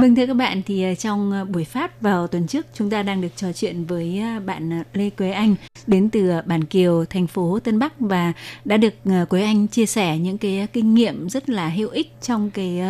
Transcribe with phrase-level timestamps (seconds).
[0.00, 3.02] Vâng thưa các bạn thì ờ, trong ờ, buổi phát vào tuần trước chúng ta
[3.02, 5.54] đang được trò chuyện với ờ, bạn Lê Quế Anh
[5.86, 8.32] đến từ Bản Kiều, thành phố Tân Bắc và
[8.64, 8.94] đã được
[9.28, 12.80] Quế Anh chia sẻ những cái kinh nghiệm rất là hữu ích trong cái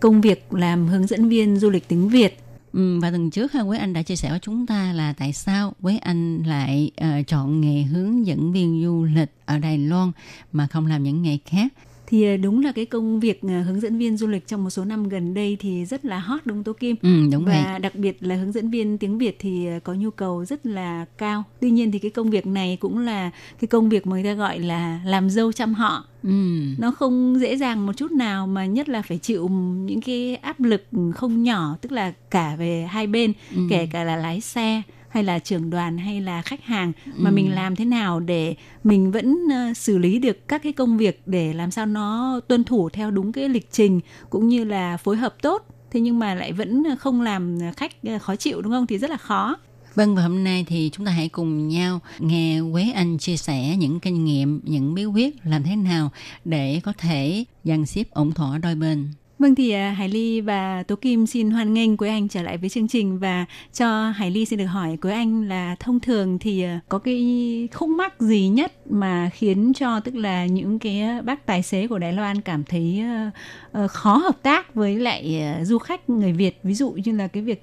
[0.00, 2.38] công việc làm hướng dẫn viên du lịch tiếng Việt.
[2.72, 5.32] Ừ, và tuần trước ha, Quế Anh đã chia sẻ với chúng ta là tại
[5.32, 10.12] sao Quế Anh lại uh, chọn nghề hướng dẫn viên du lịch ở Đài Loan
[10.52, 11.72] mà không làm những nghề khác.
[12.10, 14.70] Thì ờ, đúng là cái công việc ờ, hướng dẫn viên du lịch trong một
[14.70, 16.96] số năm gần đây thì rất là hot đúng Tố Kim?
[17.02, 17.80] Ừ, đúng và vậy.
[17.80, 21.04] đặc biệt là hướng dẫn viên tiếng Việt thì ờ, có nhu cầu rất là
[21.18, 21.44] cao.
[21.60, 24.32] Tuy nhiên thì cái công việc này cũng là cái công việc mà người ta
[24.34, 26.04] gọi là làm dâu chăm họ.
[26.22, 26.30] Ừ.
[26.78, 29.48] Nó không dễ dàng một chút nào mà nhất là phải chịu
[29.84, 33.60] những cái áp lực không nhỏ, tức là cả về hai bên, Ừ.
[33.70, 37.34] kể cả là lái xe hay là trưởng đoàn hay là khách hàng mà Ừ.
[37.34, 41.22] mình làm thế nào để mình vẫn ờ, xử lý được các cái công việc
[41.26, 45.16] để làm sao nó tuân thủ theo đúng cái lịch trình cũng như là phối
[45.16, 48.86] hợp tốt thế nhưng mà lại vẫn không làm khách ờ, khó chịu đúng không
[48.86, 49.56] thì rất là khó
[49.94, 53.76] Vâng và hôm nay thì chúng ta hãy cùng nhau nghe Quế Anh chia sẻ
[53.76, 56.10] những kinh nghiệm, những bí quyết làm thế nào
[56.44, 59.08] để có thể dàn xếp ổn thỏa đôi bên.
[59.38, 62.58] Vâng thì à, Hải Ly và Tố Kim xin hoan nghênh Quế Anh trở lại
[62.58, 63.18] với chương trình.
[63.18, 66.98] Và cho Hải Ly xin được hỏi, Quế Anh là thông thường thì à, có
[66.98, 71.86] cái khúc mắc gì nhất mà khiến cho tức là những cái bác tài xế
[71.86, 73.30] của Đài Loan cảm thấy à,
[73.72, 76.60] ờ, khó hợp tác với lại du khách người Việt?
[76.62, 77.62] Ví dụ như là cái việc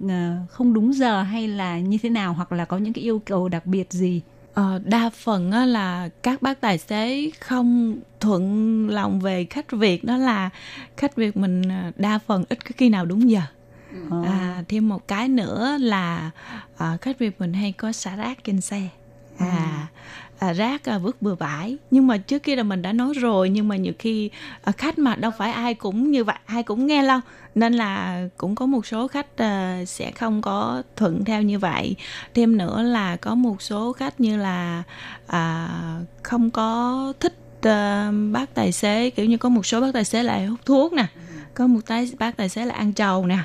[0.50, 3.50] không đúng giờ hay là như thế nào hoặc là có những cái yêu cầu
[3.50, 4.22] đặc biệt gì?
[4.56, 10.04] Ờ, đa phần á, là các bác tài xế không thuận lòng về khách Việt
[10.04, 10.50] đó là
[10.98, 13.42] khách Việt mình à, đa phần ít có khi nào đúng giờ.
[14.10, 14.24] Ờ.
[14.24, 16.32] À, thêm một cái nữa là
[16.78, 18.82] à, khách Việt mình hay có xả rác trên xe.
[19.38, 19.88] À,
[20.40, 21.78] à rác à, vứt bừa bãi.
[21.92, 24.30] Nhưng mà trước kia là mình đã nói rồi nhưng mà nhiều khi
[24.62, 27.20] à, khách mà đâu phải ai cũng như vậy ai cũng nghe đâu
[27.56, 31.96] nên là cũng có một số khách à, sẽ không có thuận theo như vậy.
[32.34, 34.84] Thêm nữa là có một số khách như là
[35.28, 35.70] à,
[36.24, 40.24] không có thích à, bác tài xế kiểu như có một số bác tài xế
[40.24, 41.06] lại hút thuốc nè
[41.56, 43.38] có một tái bác tài xế là ăn trầu nè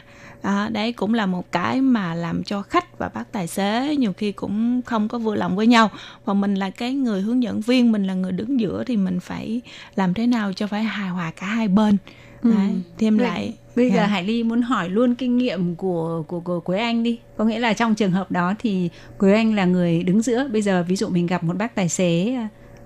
[0.43, 4.13] à, đấy cũng là một cái mà làm cho khách và bác tài xế nhiều
[4.13, 5.91] khi cũng không có vừa lòng với nhau
[6.25, 9.21] và mình là cái người hướng dẫn viên mình là người đứng giữa thì mình
[9.21, 9.61] phải
[9.95, 11.97] làm thế nào cho phải hài hòa cả hai bên
[12.43, 12.51] Ừ.
[12.51, 14.07] đấy, thêm Vậy- lại Bây giờ Dạ.
[14.07, 17.19] Hải Ly muốn hỏi luôn kinh nghiệm của của của Quế Anh đi.
[17.37, 20.49] Có nghĩa là trong trường hợp đó thì Quế Anh là người đứng giữa.
[20.53, 22.37] Bây giờ ví dụ mình gặp một bác tài xế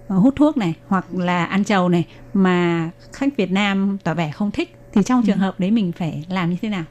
[0.09, 2.05] ờ, hút thuốc này hoặc là ăn trầu này
[2.35, 6.25] mà khách Việt Nam tỏ vẻ không thích thì trong trường hợp đấy mình phải
[6.29, 6.85] làm như thế nào?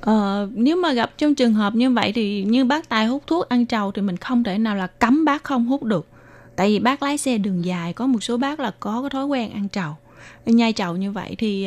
[0.00, 3.48] Ờ, nếu mà gặp trong trường hợp như vậy thì như bác tài hút thuốc
[3.48, 6.06] ăn trầu thì mình không thể nào là cấm bác không hút được.
[6.56, 9.26] Tại vì bác lái xe đường dài có một số bác là có cái thói
[9.26, 9.96] quen ăn trầu
[10.46, 11.64] nhai trầu như vậy thì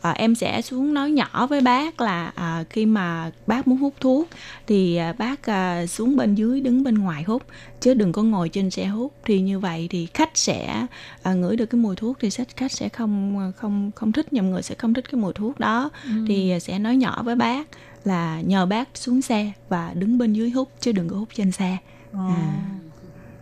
[0.00, 3.94] à, em sẽ xuống nói nhỏ với bác là à, khi mà bác muốn hút
[4.00, 4.28] thuốc
[4.66, 7.42] thì à, bác à, xuống bên dưới đứng bên ngoài hút
[7.80, 9.12] chứ đừng có ngồi trên xe hút.
[9.24, 10.86] Thì như vậy thì khách sẽ
[11.22, 14.44] à, ngửi được cái mùi thuốc thì khách khách sẽ không không không thích nhiều
[14.44, 15.90] người sẽ không thích cái mùi thuốc đó.
[16.28, 17.68] Thì à, sẽ nói nhỏ với bác
[18.04, 21.52] là nhờ bác xuống xe và đứng bên dưới hút chứ đừng có hút trên
[21.52, 21.76] xe.
[22.12, 22.52] À.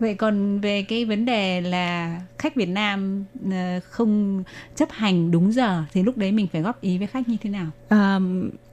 [0.01, 4.43] Vậy còn về cái vấn đề là khách Việt Nam ờ, không
[4.77, 7.51] chấp hành đúng giờ thì lúc đấy mình phải góp ý với khách như thế
[7.51, 7.67] nào?
[7.89, 8.19] À,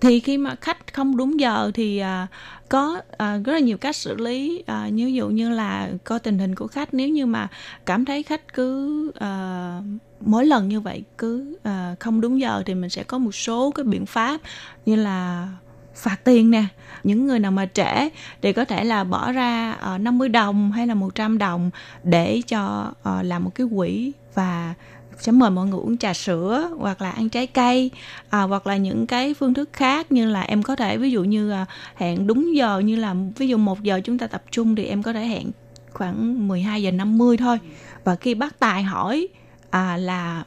[0.02, 2.28] thì khi mà khách không đúng giờ thì à,
[2.70, 6.40] có à, rất là nhiều cách xử lý à, như dụ như là coi tình
[6.40, 7.48] hình của khách nếu như mà
[7.86, 9.82] cảm thấy khách cứ à,
[10.22, 13.72] mỗi lần như vậy cứ à, không đúng giờ thì mình sẽ có một số
[13.72, 14.42] cái biện pháp
[14.86, 15.48] như là
[15.96, 16.66] phạt tiền nè.
[17.04, 18.10] Những người nào mà trễ
[18.42, 21.70] thì có thể là bỏ ra ờ, uh, 50 đồng hay là 100 đồng
[22.04, 24.74] để cho ờ, làm một cái quỹ và
[25.20, 27.92] sẽ mời mọi người uống trà sữa hoặc là ăn trái cây
[28.30, 31.24] à, hoặc là những cái phương thức khác như là em có thể ví dụ
[31.24, 31.66] như là
[31.96, 35.04] hẹn đúng giờ như là ví dụ một giờ chúng ta tập trung thì em
[35.04, 35.52] có thể hẹn
[35.94, 37.60] khoảng 12 giờ 50 thôi.
[38.04, 39.28] Và khi bác tài hỏi
[39.70, 40.44] à, là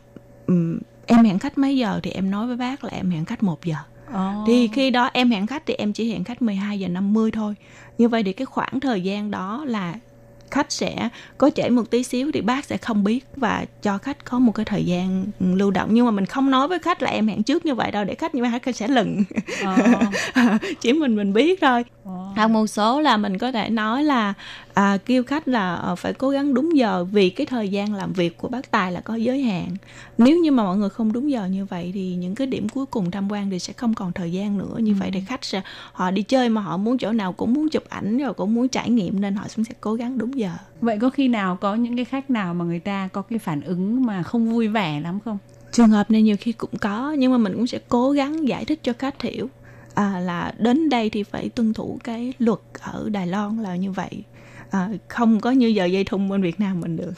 [0.46, 3.42] um, em hẹn khách mấy giờ thì em nói với bác là em hẹn khách
[3.42, 3.76] một giờ.
[4.12, 4.44] Ồ.
[4.46, 7.54] thì khi đó em hẹn khách thì em chỉ hẹn khách 12 giờ 50 thôi
[7.98, 9.94] như vậy thì cái khoảng thời gian đó là
[10.50, 11.08] khách sẽ
[11.38, 14.52] có trễ một tí xíu thì bác sẽ không biết và cho khách có một
[14.52, 17.42] cái thời gian lưu động nhưng mà mình không nói với khách là em hẹn
[17.42, 19.22] trước như vậy đâu để khách như vậy khách sẽ lừng
[19.64, 19.76] Ồ.
[20.80, 22.27] chỉ mình mình biết thôi Ồ.
[22.38, 24.34] hoặc một số là mình có thể nói là
[24.74, 28.12] à, kêu khách là ờ, phải cố gắng đúng giờ vì cái thời gian làm
[28.12, 29.68] việc của bác tài là có giới hạn.
[30.18, 32.86] Nếu như mà mọi người không đúng giờ như vậy thì những cái điểm cuối
[32.86, 34.74] cùng tham quan thì sẽ không còn thời gian nữa.
[34.78, 35.62] Như vậy thì khách sẽ
[35.92, 38.68] họ đi chơi mà họ muốn chỗ nào cũng muốn chụp ảnh rồi cũng muốn
[38.68, 40.50] trải nghiệm nên họ cũng sẽ cố gắng đúng giờ.
[40.80, 43.60] Vậy có khi nào có những cái khách nào mà người ta có cái phản
[43.60, 45.38] ứng mà không vui vẻ lắm không?
[45.72, 48.64] trường hợp này nhiều khi cũng có nhưng mà mình cũng sẽ cố gắng giải
[48.64, 49.48] thích cho khách hiểu
[49.94, 53.92] à, là đến đây thì phải tuân thủ cái luật ở Đài Loan là như
[53.92, 54.24] vậy.
[54.70, 57.12] À, không có như giờ dây thun bên Việt Nam mình được.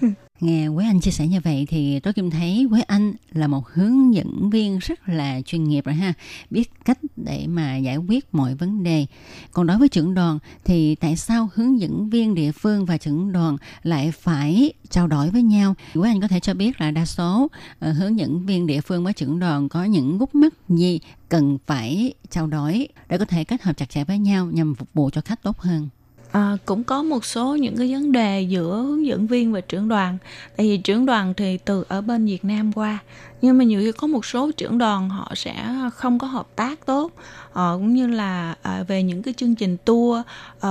[0.44, 3.68] Nghe Quế Anh chia sẻ như vậy thì tôi Kim thấy Quế Anh là một
[3.68, 6.12] hướng dẫn viên rất là chuyên nghiệp rồi ha,
[6.50, 9.06] biết cách để mà giải quyết mọi vấn đề.
[9.52, 13.32] Còn đối với trưởng đoàn thì tại sao hướng dẫn viên địa phương và trưởng
[13.32, 15.74] đoàn lại phải trao đổi với nhau?
[15.94, 17.48] Quế Anh có thể cho biết là đa số
[17.78, 21.58] ờ, hướng dẫn viên địa phương với trưởng đoàn có những gút mắt gì cần
[21.66, 25.10] phải trao đổi để có thể kết hợp chặt chẽ với nhau nhằm phục vụ
[25.10, 25.88] cho khách tốt hơn.
[26.34, 29.88] À, cũng có một số những cái vấn đề giữa hướng dẫn viên và trưởng
[29.88, 30.18] đoàn.
[30.56, 32.98] Tại vì trưởng đoàn thì từ ở bên Việt Nam qua
[33.42, 36.86] nhưng mà nhiều khi có một số trưởng đoàn họ sẽ không có hợp tác
[36.86, 37.12] tốt.
[37.52, 40.20] À, cũng như là à, về những cái chương trình tour
[40.60, 40.70] à,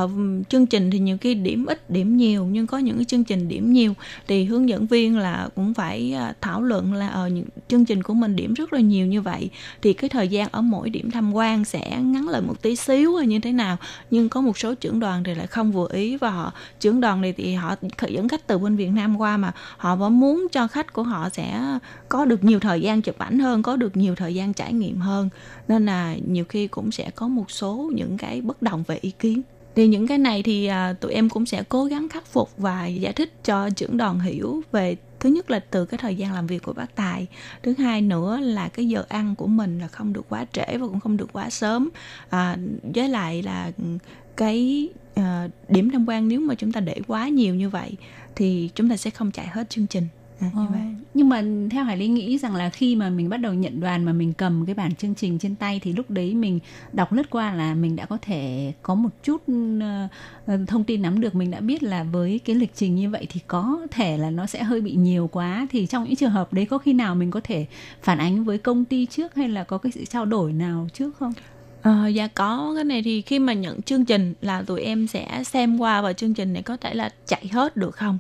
[0.50, 3.48] chương trình thì nhiều khi điểm ít điểm nhiều nhưng có những cái chương trình
[3.48, 3.94] điểm nhiều
[4.28, 8.14] thì hướng dẫn viên là cũng phải thảo luận là ở những chương trình của
[8.14, 9.50] mình điểm rất là nhiều như vậy
[9.82, 13.16] thì cái thời gian ở mỗi điểm tham quan sẽ ngắn lại một tí xíu
[13.16, 13.78] hay như thế nào.
[14.12, 17.22] Nhưng có một số trưởng đoàn thì lại không vừa ý và họ trưởng đoàn
[17.22, 17.76] này thì họ
[18.08, 21.30] dẫn khách từ bên Việt Nam qua mà họ vẫn muốn cho khách của họ
[21.30, 21.78] sẽ
[22.10, 24.98] có được nhiều thời gian chụp ảnh hơn có được nhiều thời gian trải nghiệm
[24.98, 25.30] hơn.
[25.68, 29.12] Nên là nhiều khi cũng sẽ có một số những cái bất đồng về ý
[29.20, 29.42] kiến.
[29.76, 32.88] Thì những cái này thì à, tụi em cũng sẽ cố gắng khắc phục và
[32.88, 36.48] giải thích cho trưởng đoàn hiểu về thứ nhất là từ cái thời gian làm
[36.48, 37.28] việc của bác tài.
[37.64, 40.88] Thứ hai nữa là cái giờ ăn của mình là không được quá trễ và
[40.88, 41.90] cũng không được quá sớm.
[42.30, 42.58] À,
[42.96, 43.72] với lại là
[44.38, 47.96] cái à, điểm tham quan nếu mà chúng ta để quá nhiều như vậy
[48.36, 50.08] thì chúng ta sẽ không chạy hết chương trình
[50.40, 50.66] à, như Ờ.
[50.72, 50.82] vậy.
[51.14, 54.04] Nhưng mà theo Hải Lý nghĩ rằng là khi mà mình bắt đầu nhận đoàn
[54.06, 56.60] mà mình cầm cái bản chương trình trên tay thì lúc đấy mình
[56.94, 59.42] đọc lướt qua là mình đã có thể có một chút
[60.46, 61.36] ờ, thông tin nắm được.
[61.36, 64.46] Mình đã biết là với cái lịch trình như vậy thì có thể là nó
[64.46, 65.68] sẽ hơi bị nhiều quá.
[65.72, 67.66] Thì trong những trường hợp đấy có khi nào mình có thể
[68.02, 71.18] phản ánh với công ty trước hay là có cái sự trao đổi nào trước
[71.20, 71.34] không?
[71.82, 72.72] Ờ, dạ có.
[72.76, 76.14] Cái này thì khi mà nhận chương trình là tụi em sẽ xem qua và
[76.14, 78.18] chương trình này có thể là chạy hết được không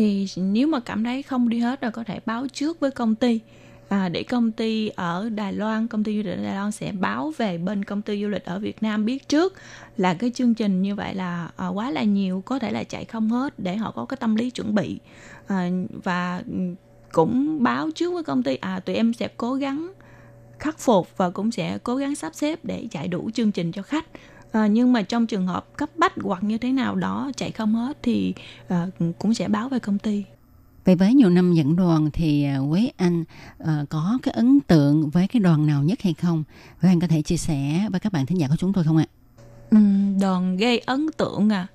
[0.00, 3.14] thì nếu mà cảm thấy không đi hết rồi có thể báo trước với công
[3.14, 3.40] ty.
[3.88, 6.92] À, để công ty ở Đài Loan công ty du lịch ở Đài Loan sẽ
[6.92, 9.54] báo về bên công ty du lịch ở Việt Nam biết trước
[9.96, 13.04] là cái chương trình như vậy là à, quá là nhiều có thể là chạy
[13.04, 14.98] không hết để họ có cái tâm lý chuẩn bị.
[15.46, 15.70] À,
[16.04, 16.42] và
[17.12, 19.92] cũng báo trước với công ty à tụi em sẽ cố gắng
[20.58, 23.82] khắc phục và cũng sẽ cố gắng sắp xếp để chạy đủ chương trình cho
[23.82, 24.06] khách
[24.52, 27.74] à, nhưng mà trong trường hợp cấp bách hoặc như thế nào đó chạy không
[27.74, 28.34] hết thì
[28.68, 28.86] à,
[29.18, 30.24] cũng sẽ báo về công ty
[30.84, 33.24] Vậy với nhiều năm dẫn đoàn thì à, Quế Anh
[33.58, 36.44] à, có cái ấn tượng với cái đoàn nào nhất hay không?
[36.80, 38.96] Quế Anh có thể chia sẻ với các bạn thính giả của chúng tôi không
[38.96, 39.06] ạ?
[39.70, 41.66] Ừm, đoàn gây ấn tượng à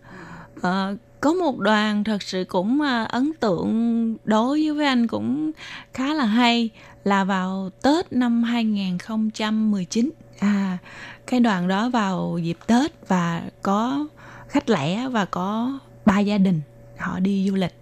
[0.62, 5.52] Ờ, có một đoàn thật sự cũng ấn tượng đối với anh cũng
[5.94, 6.70] khá là hay
[7.04, 10.78] là vào Tết năm 2019 à
[11.28, 14.08] cái đoàn đó vào dịp Tết và có
[14.48, 16.62] khách lẻ và có ba gia đình
[16.98, 17.74] họ đi du lịch.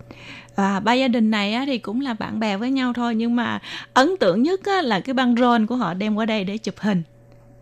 [0.55, 3.35] Và ba gia đình này á, thì cũng là bạn bè với nhau thôi nhưng
[3.35, 3.59] mà
[3.93, 6.75] ấn tượng nhất á, là cái băng rôn của họ đem qua đây để chụp
[6.77, 7.03] hình.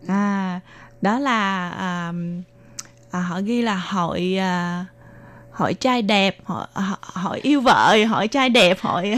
[0.08, 0.60] À
[1.02, 2.12] đó là à,
[3.10, 4.84] à, họ ghi là hội à,
[5.52, 9.14] hỏi trai đẹp hỏi họ- yêu vợ hỏi trai đẹp hội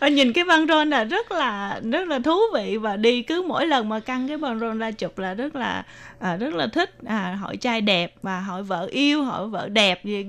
[0.10, 2.76] nhìn cái băng rôn là rất là rất là thú vị.
[2.76, 5.84] Và đi cứ mỗi lần mà căng cái băng rôn ra chụp là rất là
[6.20, 6.94] à, rất là thích.
[7.06, 10.26] À, hỏi trai đẹp và hỏi vợ yêu hỏi vợ đẹp gì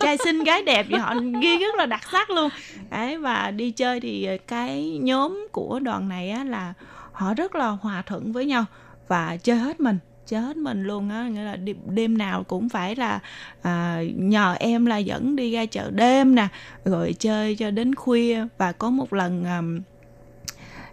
[0.00, 2.48] trai xinh gái đẹp gì họ ghi rất là đặc sắc luôn.
[2.90, 6.74] Đấy và đi chơi thì cái nhóm của đoàn này á là
[7.12, 8.64] họ rất là hòa thuận với nhau
[9.08, 13.20] và chơi hết mình chết mình luôn á nghĩa là đêm, nào cũng phải là
[13.62, 16.48] à, nhờ em là dẫn đi ra chợ đêm nè
[16.84, 18.46] rồi chơi cho đến khuya.
[18.58, 19.62] Và có một lần à,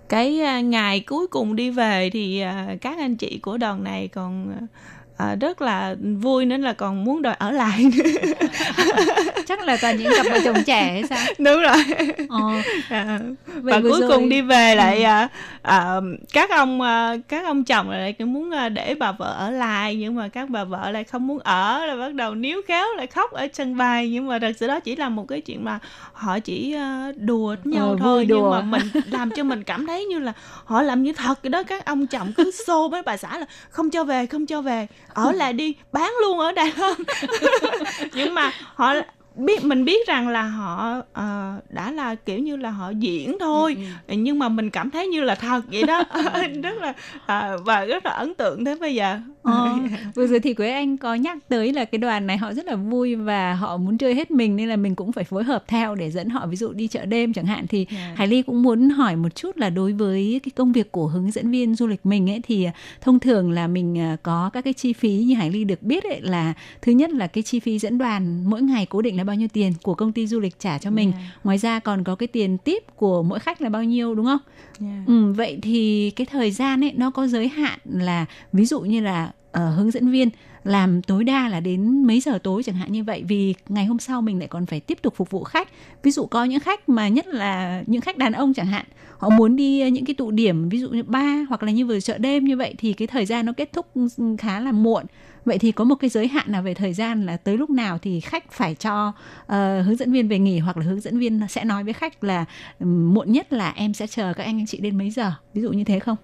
[0.10, 0.34] cái
[0.64, 4.68] ngày cuối cùng đi về thì à, các anh chị của đoàn này còn à,
[5.20, 8.10] à, rất là vui nên là còn muốn đòi ở lại nữa.
[9.48, 11.20] chắc là toàn những cặp vợ chồng trẻ hay sao?
[11.38, 11.84] Đúng rồi.
[12.30, 13.20] Ờ, à,
[13.56, 15.04] và cuối rồi- cùng đi về lại Ừ.
[15.04, 15.28] à,
[15.62, 15.96] à,
[16.34, 19.96] các ông à, các ông chồng lại cũng muốn à, để bà vợ ở lại
[19.96, 23.08] nhưng mà các bà vợ lại không muốn ở là bắt đầu níu kéo lại
[23.08, 24.10] khóc ở sân bay.
[24.10, 25.80] Nhưng mà thật sự đó chỉ là một cái chuyện mà
[26.14, 26.78] họ chỉ
[27.16, 28.52] đùa với nhau Ờ, thôi nhưng đùa.
[28.52, 30.34] mà mình làm cho mình cảm thấy như là
[30.66, 31.64] họ làm như thật vậy đó.
[31.64, 34.88] Các ông chồng cứ xô với bà xã là không cho về không cho về
[35.14, 36.94] ở lại đi bán luôn ở Đài Loan.
[38.14, 38.94] Nhưng mà họ
[39.36, 43.78] biết mình biết rằng là họ ờ, đã là kiểu như là họ diễn thôi.
[44.08, 46.04] Ừ, nhưng mà mình cảm thấy như là thật vậy đó.
[46.64, 46.94] Rất là
[47.26, 49.78] à, và rất là ấn tượng tới bây giờ Ờ,
[50.16, 52.76] vừa rồi thì Quế Anh có nhắc tới là cái đoàn này họ rất là
[52.76, 55.96] vui và họ muốn chơi hết mình nên là mình cũng phải phối hợp theo
[55.96, 58.14] để dẫn họ ví dụ đi chợ đêm chẳng hạn thì Dạ.
[58.16, 61.32] Hải Ly cũng muốn hỏi một chút là đối với cái công việc của hướng
[61.32, 62.68] dẫn viên du lịch mình ấy thì
[63.02, 66.04] thông thường là mình à, có các cái chi phí như Hải Ly được biết
[66.04, 69.24] ấy là thứ nhất là cái chi phí dẫn đoàn mỗi ngày cố định là
[69.24, 71.12] bao nhiêu tiền của công ty du lịch trả cho mình.
[71.16, 71.32] Dạ.
[71.44, 74.40] Ngoài ra còn có cái tiền tiếp của mỗi khách là bao nhiêu đúng không?
[74.80, 75.04] Dạ.
[75.08, 79.02] Ừ, vậy thì cái thời gian ấy nó có giới hạn là ví dụ như
[79.02, 80.30] là uh, hướng dẫn viên
[80.64, 83.24] làm tối đa là đến mấy giờ tối chẳng hạn như vậy.
[83.28, 85.70] Vì ngày hôm sau mình lại còn phải tiếp tục phục vụ khách.
[86.04, 88.86] Ví dụ có những khách mà nhất là những khách đàn ông chẳng hạn
[89.18, 92.00] họ muốn đi những cái tụ điểm ví dụ như ba hoặc là như vừa
[92.00, 93.86] chợ đêm như vậy thì cái thời gian nó kết thúc
[94.38, 95.06] khá là muộn.
[95.46, 97.98] Vậy thì có một cái giới hạn nào về thời gian là tới lúc nào
[97.98, 99.50] thì khách phải cho uh,
[99.86, 102.46] hướng dẫn viên về nghỉ hoặc là hướng dẫn viên sẽ nói với khách là
[102.80, 105.32] um, muộn nhất là em sẽ chờ các anh chị đến mấy giờ?
[105.54, 106.18] Ví dụ như thế không?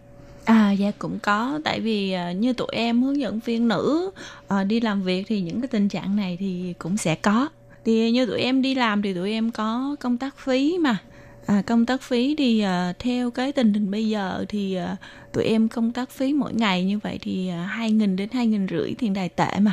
[0.45, 4.11] À dạ cũng có tại vì à, như tụi em hướng dẫn viên nữ
[4.47, 7.49] à, đi làm việc thì những cái tình trạng này thì cũng sẽ có.
[7.85, 10.97] Thì như tụi em đi làm thì tụi em có công tác phí mà.
[11.45, 14.95] À, công tác phí thì à, theo cái tình hình bây giờ thì à,
[15.33, 18.47] tụi em công tác phí mỗi ngày như vậy thì à, hai nghìn đến hai
[18.47, 19.71] nghìn rưỡi tiền đài tệ mà.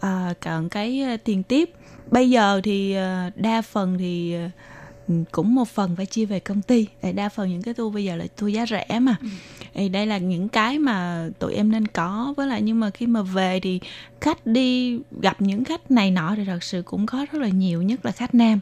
[0.00, 1.70] À, còn cái à, tiền tiếp
[2.10, 4.34] bây giờ thì à, đa phần thì
[5.32, 6.86] cũng một phần phải chia về công ty.
[7.00, 9.16] Tại đa phần những cái tour bây giờ là tour giá rẻ mà.
[9.74, 12.34] Thì đây là những cái mà tụi em nên có.
[12.36, 13.80] Với lại nhưng mà khi mà về thì
[14.20, 17.82] khách đi gặp những khách này nọ thì thật sự cũng có rất là nhiều
[17.82, 18.60] nhất là khách nam.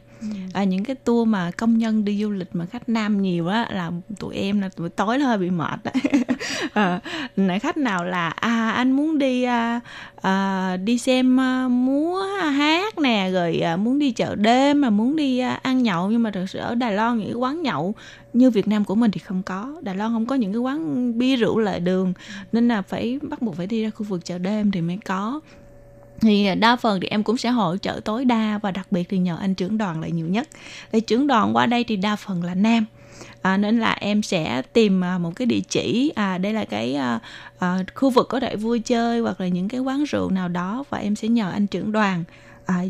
[0.53, 3.67] À, những cái tour mà công nhân đi du lịch mà khách nam nhiều á
[3.71, 6.23] là tụi em là tụi tối là hơi bị mệt đấy
[6.73, 9.79] à, khách nào là à anh muốn đi à,
[10.21, 15.15] à, đi xem à, múa hát nè rồi à, muốn đi chợ đêm mà muốn
[15.15, 16.11] đi à, ăn nhậu.
[16.11, 17.95] Nhưng mà ở Đài Loan những cái quán nhậu
[18.33, 19.79] như Việt Nam của mình thì không có.
[19.81, 22.13] Đài Loan không có những cái quán bia rượu lề đường
[22.51, 25.39] nên là phải bắt buộc phải đi ra khu vực chợ đêm thì mới có.
[26.21, 29.17] Thì đa phần thì em cũng sẽ hỗ trợ tối đa và đặc biệt thì
[29.17, 30.47] nhờ anh trưởng đoàn là nhiều nhất.
[30.91, 32.85] Để trưởng đoàn qua đây thì đa phần là nam.
[33.41, 36.95] À, nên là em sẽ tìm à, một cái địa chỉ à đây là cái
[36.95, 37.19] à,
[37.59, 40.83] à, khu vực có thể vui chơi hoặc là những cái quán rượu nào đó
[40.89, 42.23] và em sẽ nhờ anh trưởng đoàn
[42.65, 42.83] à,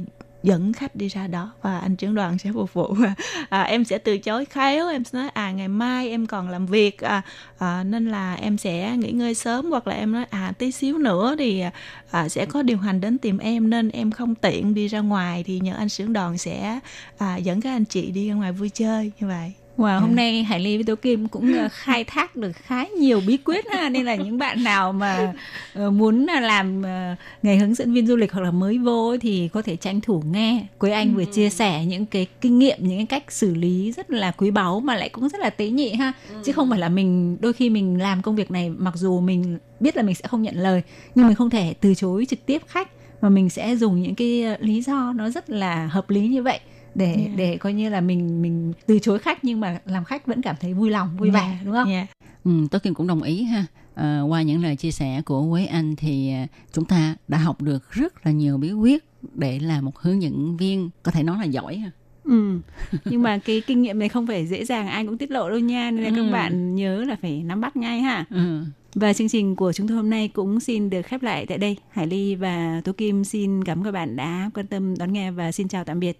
[0.43, 2.95] dẫn khách đi ra đó và anh trưởng đoàn sẽ phục vụ.
[3.49, 6.65] À, em sẽ từ chối khéo em sẽ nói à ngày mai em còn làm
[6.65, 7.21] việc à,
[7.57, 9.71] à, nên là em sẽ nghỉ ngơi sớm.
[9.71, 11.63] Hoặc là em nói à tí xíu nữa thì
[12.11, 15.43] à, sẽ có điều hành đến tìm em nên em không tiện đi ra ngoài.
[15.43, 16.79] Thì nhờ anh trưởng đoàn sẽ
[17.17, 19.53] à, dẫn các anh chị đi ra ngoài vui chơi như vậy.
[19.77, 23.21] Wow, hôm nay Hải Ly với Tố Kim cũng ờ, khai thác được khá nhiều
[23.27, 25.33] bí quyết ha nên là những bạn nào mà
[25.73, 29.17] ờ, muốn là làm ờ, nghề hướng dẫn viên du lịch hoặc là mới vô
[29.17, 30.65] thì có thể tranh thủ nghe.
[30.77, 34.11] Quế Anh vừa chia sẻ những cái kinh nghiệm những cái cách xử lý rất
[34.11, 36.13] là quý báu mà lại cũng rất là tế nhị ha.
[36.43, 39.57] Chứ không phải là mình đôi khi mình làm công việc này mặc dù mình
[39.79, 40.81] biết là mình sẽ không nhận lời
[41.15, 42.89] nhưng mình không thể từ chối trực tiếp khách
[43.21, 46.43] mà mình sẽ dùng những cái ờ, lý do nó rất là hợp lý như
[46.43, 46.59] vậy
[46.95, 47.31] để Yeah.
[47.37, 50.55] để coi như là mình mình từ chối khách nhưng mà làm khách vẫn cảm
[50.59, 51.89] thấy vui lòng vui vẻ Yeah, đúng không?
[51.89, 52.07] yeah.
[52.43, 53.65] Ừ, Tố Kim cũng đồng ý ha.
[53.95, 57.61] À, qua những lời chia sẻ của Quế Anh thì à, chúng ta đã học
[57.61, 59.03] được rất là nhiều bí quyết
[59.35, 61.91] để làm một hướng dẫn viên có thể nói là giỏi ha.
[62.23, 62.59] Ừ.
[63.05, 65.59] Nhưng mà cái kinh nghiệm này không phải dễ dàng ai cũng tiết lộ đâu
[65.59, 66.31] nha nên là các Ừ.
[66.31, 68.25] bạn nhớ là phải nắm bắt ngay ha.
[68.29, 68.63] Ừ.
[68.95, 71.77] Và chương trình của chúng tôi hôm nay cũng xin được khép lại tại đây.
[71.89, 75.31] Hải Ly và Tố Kim xin cảm ơn các bạn đã quan tâm đón nghe
[75.31, 76.19] và xin chào tạm biệt.